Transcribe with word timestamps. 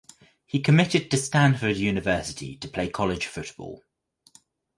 He 0.47 0.61
committed 0.63 1.11
to 1.11 1.17
Stanford 1.17 1.75
University 1.77 2.57
to 2.57 2.67
play 2.67 2.89
college 2.89 3.27
football. 3.27 3.83